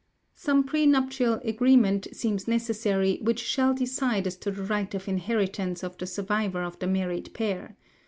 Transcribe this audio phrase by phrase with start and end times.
[0.33, 5.83] Some pre nuptial arrangement seems necessary which shall decide as to the right of inheritance
[5.83, 7.77] of the survivor of the married pair.